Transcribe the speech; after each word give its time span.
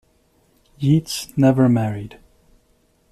Yeats 0.79 1.27
never 1.37 1.69
married. 1.69 2.17